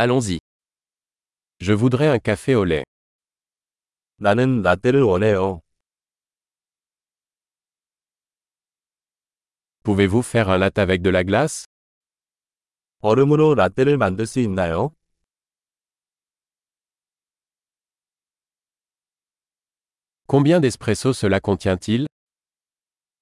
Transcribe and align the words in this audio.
Allons-y. 0.00 0.38
Je 1.58 1.72
voudrais 1.72 2.06
un 2.06 2.20
café 2.20 2.54
au 2.54 2.62
lait. 2.64 2.84
나는 4.20 4.62
라떼를 4.62 5.02
원해요. 5.02 5.60
Pouvez-vous 9.82 10.22
faire 10.22 10.50
un 10.50 10.58
latte 10.58 10.78
avec 10.78 11.02
de 11.02 11.10
la 11.10 11.24
glace 11.24 11.64
얼음으로 13.00 13.56
라떼를 13.56 13.96
만들 13.96 14.26
수 14.26 14.38
있나요? 14.38 14.92
Combien 20.28 20.60
d'espresso 20.60 21.12
cela 21.12 21.40
contient-il 21.40 22.06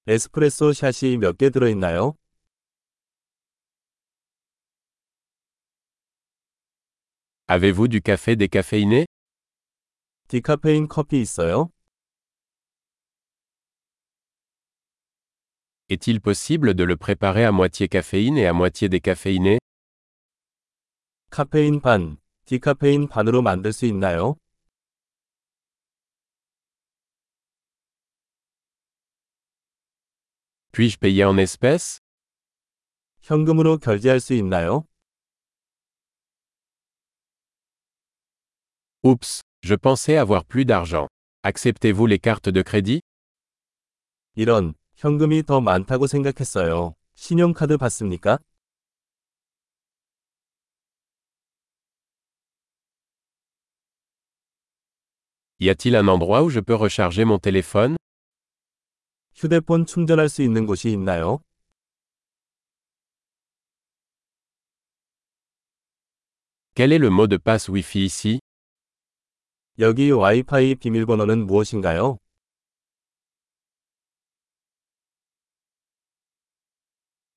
에스프레소 0.07 0.73
샷이 0.73 1.17
몇 1.17 1.37
개 1.37 1.49
들어있나요? 1.49 2.13
Avez-vous 7.48 7.88
du 7.88 8.00
café 8.00 8.36
décaféiné 8.36 9.06
디카페인 10.28 10.88
커피 10.88 11.20
있어요? 11.20 11.70
Est-il 15.90 16.20
possible 16.20 16.74
de 16.74 16.84
le 16.84 16.96
préparer 16.96 17.44
à 17.44 17.52
moitié 17.52 17.88
caféine 17.88 18.38
et 18.38 18.46
à 18.46 18.54
moitié 18.54 18.88
décaféiné 18.88 19.58
카페인 21.30 21.80
반, 21.80 22.16
디카페인 22.46 23.08
반으로 23.08 23.42
만들 23.42 23.72
수 23.72 23.84
있나요? 23.86 24.36
Puis-je 30.72 30.96
payer 30.98 31.24
en 31.24 31.36
espèces 31.36 32.00
현금으로 33.20 33.76
결제할 33.76 34.20
수 34.20 34.32
있나요? 34.32 34.85
Oups, 39.04 39.40
je 39.62 39.74
pensais 39.74 40.16
avoir 40.16 40.44
plus 40.44 40.64
d'argent. 40.64 41.08
Acceptez-vous 41.42 42.06
les 42.06 42.18
cartes 42.18 42.48
de 42.48 42.62
crédit 42.62 43.00
이런, 44.34 44.74
현금이 44.94 45.42
더 45.42 45.60
많다고 45.60 46.06
생각했어요. 46.06 46.94
신용카드 47.14 47.76
받습니까? 47.76 48.38
Y 55.60 55.68
a-t-il 55.68 55.94
un 55.96 56.08
endroit 56.08 56.42
où 56.42 56.50
je 56.50 56.60
peux 56.60 56.74
recharger 56.74 57.24
mon 57.24 57.38
téléphone 57.38 57.96
휴대폰 59.34 59.86
충전할 59.86 60.28
수 60.28 60.42
있는 60.42 60.66
곳이 60.66 60.90
있나요? 60.90 61.40
Quel 66.74 66.92
est 66.92 66.98
le 66.98 67.10
mot 67.10 67.26
de 67.26 67.36
passe 67.36 67.68
Wi-Fi 67.68 68.04
ici 68.06 68.38
여기 69.79 70.09
와이파이 70.09 70.73
비밀번호는 70.73 71.45
무엇인가요? 71.45 72.17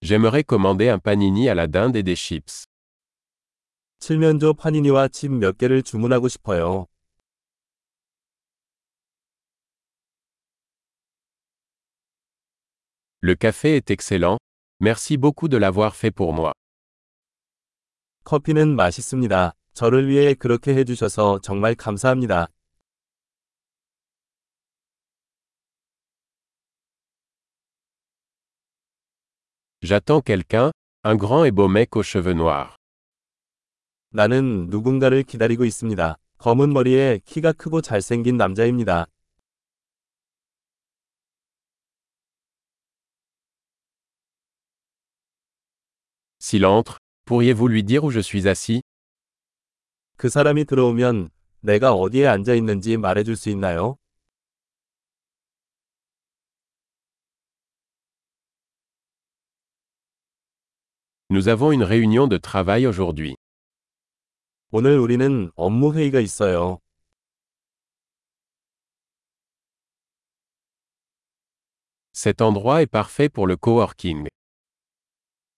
J'aimerais 0.01 0.43
commander 0.49 0.89
un 0.91 0.99
panini 0.99 1.51
à 1.51 1.55
la 1.55 1.67
dinde 1.67 1.97
et 1.97 2.03
des 2.03 2.17
chips. 2.17 2.65
칠면조 3.99 4.55
파니니와 4.55 5.09
칩 5.09 5.33
몇 5.33 5.59
개를 5.59 5.83
주문하고 5.83 6.29
싶어요. 6.29 6.87
Le 13.21 13.35
café 13.35 13.77
est 13.77 13.91
excellent. 13.91 14.39
Merci 14.81 15.19
beaucoup 15.19 15.49
de 15.49 15.59
l'avoir 15.59 15.95
fait 15.95 16.11
pour 16.11 16.33
moi. 16.33 16.55
커피는 18.25 18.75
맛있습니다. 18.77 19.53
저를 19.80 20.08
위해 20.08 20.34
그렇게 20.34 20.74
해주셔서 20.74 21.40
정말 21.42 21.76
감사합니다. 21.76 22.48
J'attends 29.82 30.22
quelqu'un, 30.22 30.72
un 31.04 31.18
grand 31.18 31.46
et 31.46 31.52
beau 31.52 31.70
mec 31.70 31.96
aux 31.96 32.04
cheveux 32.04 32.34
noirs. 32.34 32.76
나는 34.10 34.68
누군가를 34.70 35.24
기다리고 35.24 35.66
있습니다. 35.66 36.18
검은 36.38 36.74
머리에 36.74 37.20
키가 37.26 37.52
크고 37.52 37.82
잘생긴 37.82 38.38
남자입니다. 38.38 39.08
S'il 46.40 46.66
entre, 46.66 47.00
pourriez-vous 47.26 47.68
lui 47.68 47.84
dire 47.84 48.04
où 48.04 48.12
je 48.12 48.20
suis 48.20 48.48
assis 48.48 48.82
그 50.21 50.29
사람이 50.29 50.67
들어오면 50.67 51.31
내가 51.61 51.95
어디에 51.95 52.27
앉아 52.27 52.53
있는지 52.53 52.99
말해줄 52.99 53.37
수 53.37 53.49
있나요? 53.49 53.97
Nous 61.31 61.49
avons 61.49 61.73
une 61.73 61.85
réunion 61.85 62.29
de 62.29 62.39
travail 62.39 62.85
aujourd'hui. 62.85 63.35
오늘 64.73 64.99
우리는 64.99 65.51
업무 65.55 65.95
회의가 65.95 66.21
있어요. 66.21 66.81
Cet 72.13 72.43
endroit 72.43 72.83
est 72.83 72.91
parfait 72.93 73.31
pour 73.33 73.51
le 73.51 73.57
coworking. 73.57 74.29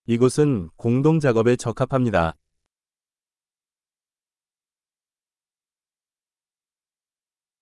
이곳은 0.07 0.71
공동 0.77 1.19
작업에 1.19 1.57
적합합니다. 1.57 2.37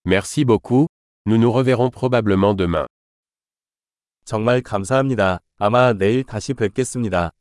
Merci 0.07 0.47
beaucoup, 0.47 0.87
nous 1.27 1.37
nous 1.37 1.53
reverrons 1.53 1.91
probablement 1.91 2.55
demain. 2.55 2.87
정말 4.25 4.63
감사합니다. 4.63 5.41
아마 5.59 5.93
내일 5.93 6.25
다시 6.25 6.55
뵙겠습니다. 6.55 7.33